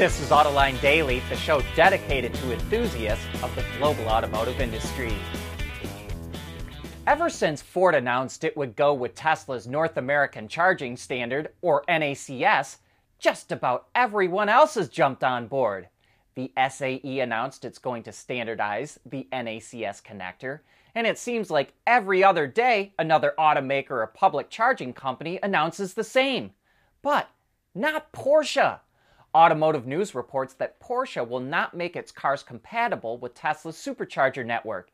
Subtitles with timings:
[0.00, 5.14] This is Autoline Daily, the show dedicated to enthusiasts of the global automotive industry.
[7.06, 12.78] Ever since Ford announced it would go with Tesla's North American Charging Standard, or NACS,
[13.18, 15.90] just about everyone else has jumped on board.
[16.34, 20.60] The SAE announced it's going to standardize the NACS connector,
[20.94, 26.04] and it seems like every other day another automaker or public charging company announces the
[26.04, 26.52] same.
[27.02, 27.28] But
[27.74, 28.80] not Porsche.
[29.32, 34.90] Automotive News reports that Porsche will not make its cars compatible with Tesla's supercharger network,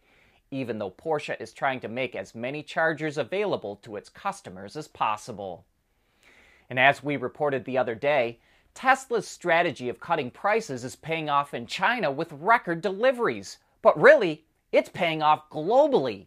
[0.51, 4.89] even though Porsche is trying to make as many chargers available to its customers as
[4.89, 5.65] possible.
[6.69, 8.39] And as we reported the other day,
[8.75, 13.57] Tesla's strategy of cutting prices is paying off in China with record deliveries.
[13.81, 16.27] But really, it's paying off globally.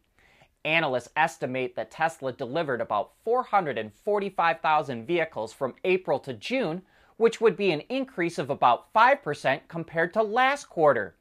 [0.66, 6.82] Analysts estimate that Tesla delivered about 445,000 vehicles from April to June
[7.20, 11.16] which would be an increase of about 5% compared to last quarter.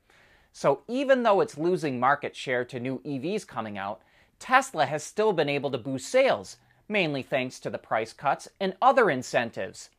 [0.52, 4.00] So even though it's losing market share to new EVs coming out,
[4.38, 8.76] Tesla has still been able to boost sales, mainly thanks to the price cuts and
[8.80, 9.90] other incentives.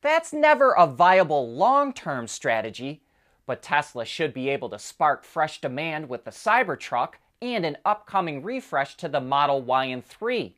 [0.00, 3.02] That's never a viable long term strategy,
[3.44, 8.42] but Tesla should be able to spark fresh demand with the Cybertruck and an upcoming
[8.42, 10.56] refresh to the Model Y and 3.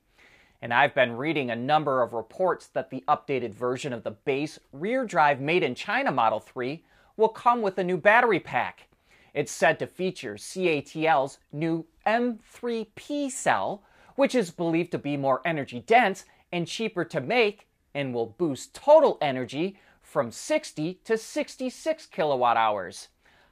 [0.66, 4.58] And I've been reading a number of reports that the updated version of the base
[4.72, 6.82] rear drive made in China Model 3
[7.16, 8.88] will come with a new battery pack.
[9.32, 13.84] It's said to feature CATL's new M3P cell,
[14.16, 18.74] which is believed to be more energy dense and cheaper to make and will boost
[18.74, 23.06] total energy from 60 to 66 kilowatt hours.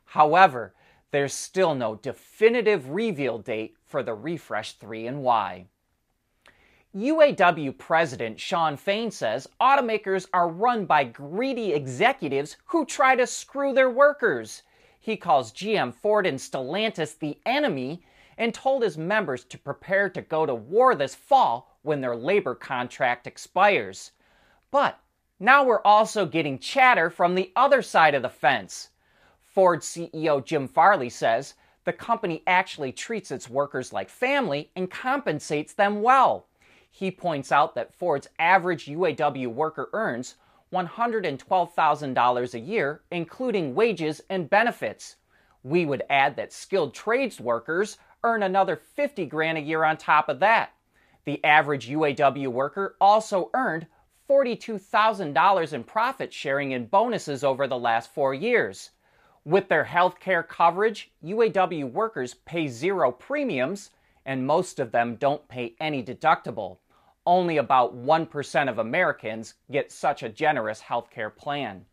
[0.04, 0.74] However,
[1.12, 5.68] there's still no definitive reveal date for the Refresh 3 and Y.
[6.96, 13.72] UAW President Shawn Fain says automakers are run by greedy executives who try to screw
[13.72, 14.62] their workers.
[15.00, 18.04] He calls GM, Ford, and Stellantis the enemy
[18.38, 22.54] and told his members to prepare to go to war this fall when their labor
[22.54, 24.12] contract expires.
[24.70, 25.00] But
[25.40, 28.90] now we're also getting chatter from the other side of the fence.
[29.42, 35.72] Ford CEO Jim Farley says the company actually treats its workers like family and compensates
[35.72, 36.46] them well.
[36.96, 40.36] He points out that Ford's average UAW worker earns
[40.72, 45.16] $112,000 a year, including wages and benefits.
[45.64, 50.28] We would add that skilled trades workers earn another 50 grand a year on top
[50.28, 50.72] of that.
[51.24, 53.88] The average UAW worker also earned
[54.30, 58.92] $42,000 in profit sharing and bonuses over the last four years.
[59.44, 63.90] With their health care coverage, UAW workers pay zero premiums,
[64.24, 66.78] and most of them don't pay any deductible
[67.26, 71.84] only about 1% of Americans get such a generous health care plan.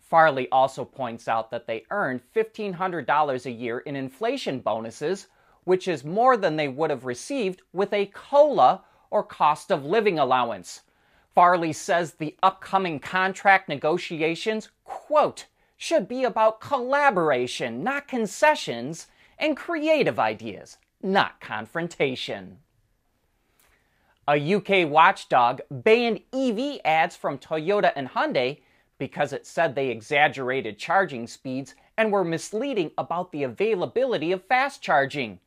[0.00, 5.26] Farley also points out that they earn $1,500 a year in inflation bonuses,
[5.64, 10.18] which is more than they would have received with a COLA or cost of living
[10.18, 10.82] allowance.
[11.34, 19.08] Farley says the upcoming contract negotiations, quote, should be about collaboration, not concessions,
[19.38, 22.58] and creative ideas, not confrontation.
[24.28, 28.58] A UK watchdog banned EV ads from Toyota and Hyundai
[28.98, 34.82] because it said they exaggerated charging speeds and were misleading about the availability of fast
[34.82, 35.38] charging.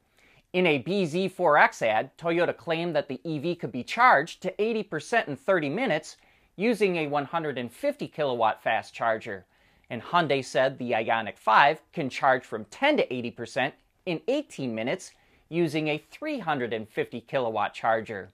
[0.54, 5.36] In a BZ4X ad, Toyota claimed that the EV could be charged to 80% in
[5.36, 6.16] 30 minutes
[6.56, 9.46] using a 150 kilowatt fast charger.
[9.90, 13.74] And Hyundai said the Ioniq 5 can charge from 10 to 80%
[14.06, 15.12] in 18 minutes
[15.50, 18.30] using a 350 kilowatt charger.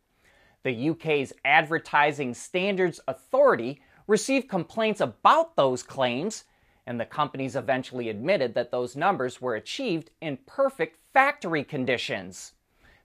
[0.65, 6.45] The UK's Advertising Standards Authority received complaints about those claims,
[6.87, 12.53] and the companies eventually admitted that those numbers were achieved in perfect factory conditions.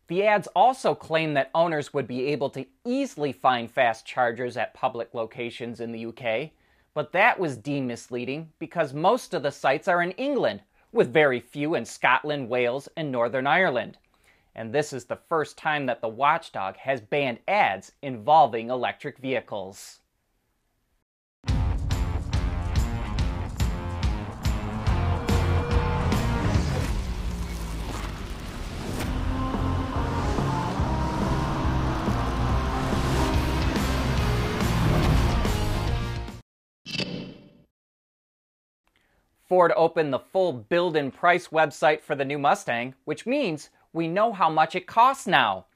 [0.06, 4.72] The ads also claimed that owners would be able to easily find fast chargers at
[4.72, 6.53] public locations in the UK,
[6.94, 11.41] but that was deemed misleading because most of the sites are in England, with very
[11.41, 13.98] few in Scotland, Wales, and Northern Ireland
[14.55, 20.01] and this is the first time that the watchdog has banned ads involving electric vehicles.
[39.51, 44.09] Ford opened the full build and price website for the new Mustang, which means we
[44.09, 45.66] know how much it costs now.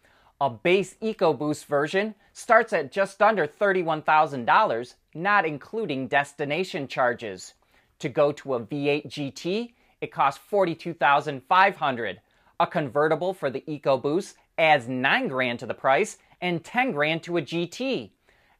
[0.40, 7.54] A base EcoBoost version starts at just under $31,000, not including destination charges.
[8.00, 12.16] To go to a V8 GT, it costs $42,500.
[12.60, 17.38] A convertible for the EcoBoost adds 9 grand to the price and 10 grand to
[17.38, 18.10] a GT.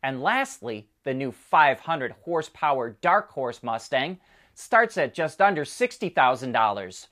[0.03, 4.19] And lastly, the new 500 horsepower Dark Horse Mustang
[4.55, 7.06] starts at just under $60,000.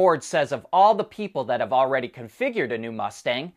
[0.00, 3.52] Ford says of all the people that have already configured a new Mustang,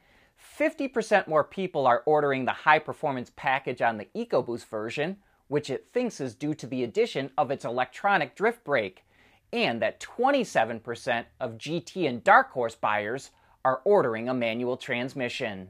[0.60, 5.16] 50% more people are ordering the high performance package on the EcoBoost version,
[5.48, 9.06] which it thinks is due to the addition of its electronic drift brake,
[9.54, 13.32] and that 27% of GT and Dark Horse buyers
[13.64, 15.70] are ordering a manual transmission.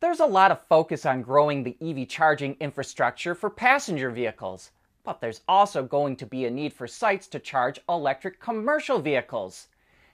[0.00, 4.72] There's a lot of focus on growing the EV charging infrastructure for passenger vehicles,
[5.10, 9.66] but there's also going to be a need for sites to charge electric commercial vehicles.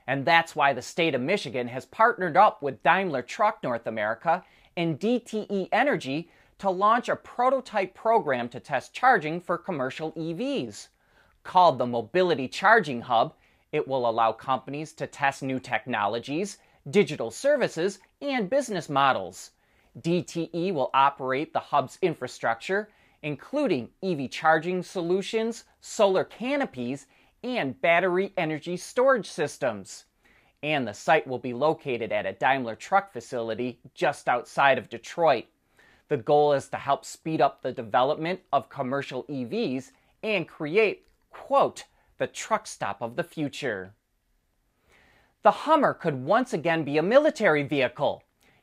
[0.06, 4.42] And that's why the state of Michigan has partnered up with Daimler Truck North America
[4.74, 10.88] and DTE Energy to launch a prototype program to test charging for commercial EVs.
[11.42, 13.34] Called the Mobility Charging Hub,
[13.72, 16.56] it will allow companies to test new technologies,
[16.88, 19.50] digital services, and business models.
[20.00, 22.88] DTE will operate the hub's infrastructure,
[23.22, 27.06] including EV charging solutions, solar canopies,
[27.42, 30.04] and battery energy storage systems.
[30.62, 35.44] And the site will be located at a Daimler truck facility just outside of Detroit.
[36.08, 39.90] The goal is to help speed up the development of commercial EVs
[40.22, 41.84] and create, quote,
[42.18, 43.92] the truck stop of the future.
[45.42, 48.22] The Hummer could once again be a military vehicle.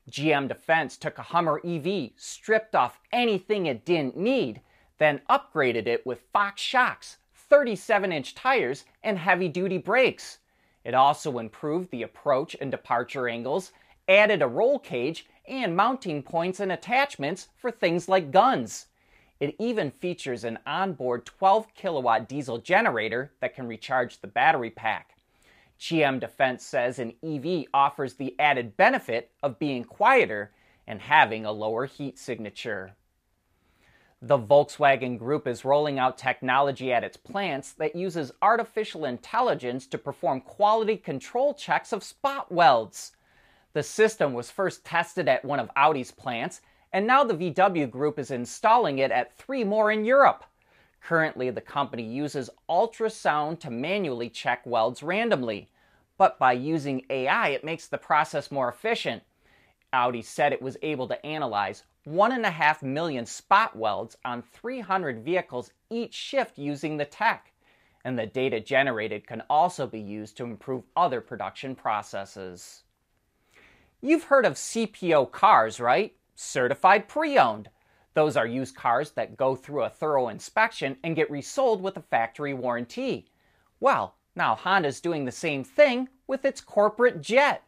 [0.09, 4.61] GM Defense took a Hummer EV, stripped off anything it didn't need,
[4.97, 10.39] then upgraded it with Fox shocks, 37 inch tires, and heavy duty brakes.
[10.83, 13.71] It also improved the approach and departure angles,
[14.07, 18.87] added a roll cage, and mounting points and attachments for things like guns.
[19.39, 25.12] It even features an onboard 12 kilowatt diesel generator that can recharge the battery pack.
[25.79, 30.51] GM Defense says an EV offers the added benefit of being quieter
[30.87, 32.95] and having a lower heat signature.
[34.21, 39.97] The Volkswagen Group is rolling out technology at its plants that uses artificial intelligence to
[39.97, 43.17] perform quality control checks of spot welds.
[43.73, 46.61] The system was first tested at one of Audi's plants,
[46.93, 50.45] and now the VW Group is installing it at three more in Europe.
[51.03, 55.69] Currently, the company uses ultrasound to manually check welds randomly,
[56.17, 59.23] but by using AI, it makes the process more efficient.
[59.91, 66.13] Audi said it was able to analyze 1.5 million spot welds on 300 vehicles each
[66.13, 67.51] shift using the tech.
[68.05, 72.83] And the data generated can also be used to improve other production processes.
[74.01, 76.13] You've heard of CPO cars, right?
[76.35, 77.69] Certified pre owned.
[78.13, 82.01] Those are used cars that go through a thorough inspection and get resold with a
[82.01, 83.27] factory warranty.
[83.79, 87.63] Well, now Honda's doing the same thing with its corporate jet.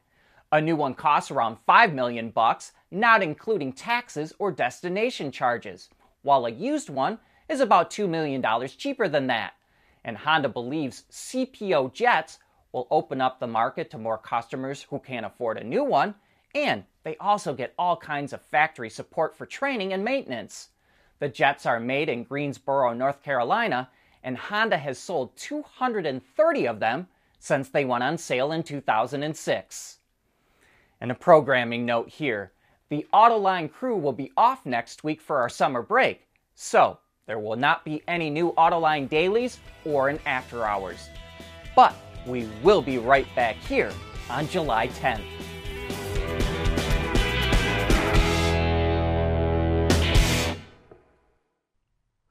[0.52, 5.90] A new one costs around 5 million bucks, not including taxes or destination charges,
[6.22, 7.20] while a used one
[7.50, 9.54] is about $2 million cheaper than that.
[10.04, 12.40] And Honda believes CPO jets
[12.72, 16.14] will open up the market to more customers who can't afford a new one,
[16.56, 20.70] and they also get all kinds of factory support for training and maintenance.
[21.20, 23.90] The jets are made in Greensboro, North Carolina,
[24.24, 27.08] and Honda has sold 230 of them
[27.38, 29.98] since they went on sale in 2006.
[31.02, 32.54] And a programming note here
[32.90, 37.56] the Autoline crew will be off next week for our summer break, so there will
[37.56, 41.10] not be any new Autoline dailies or an after hours.
[41.76, 41.96] But
[42.26, 43.92] we will be right back here
[44.30, 45.35] on July 10th.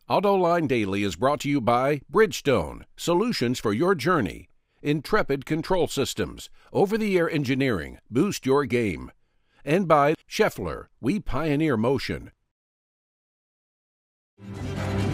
[0.09, 4.51] AutoLine Daily is brought to you by Bridgestone, solutions for your journey.
[4.83, 9.11] Intrepid Control Systems, over the air engineering, boost your game.
[9.65, 12.33] And by Schaeffler, we pioneer motion.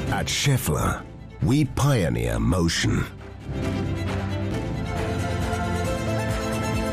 [0.09, 1.05] At Schaeffler,
[1.41, 3.05] we pioneer motion.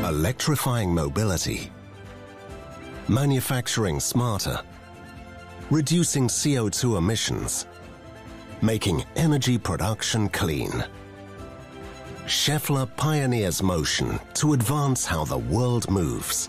[0.04, 1.72] Electrifying mobility,
[3.08, 4.60] manufacturing smarter,
[5.68, 7.66] reducing CO2 emissions,
[8.62, 10.84] making energy production clean.
[12.26, 16.48] Schaeffler pioneers motion to advance how the world moves.